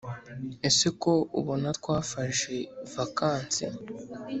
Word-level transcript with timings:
ese 0.67 0.87
ko 1.01 1.13
ubona 1.39 1.67
twafashe 1.79 2.55
vacancy 2.93 3.65